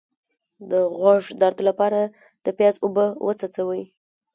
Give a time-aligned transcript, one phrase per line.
[0.69, 1.99] د غوږ درد لپاره
[2.43, 3.83] د پیاز اوبه وڅڅوئ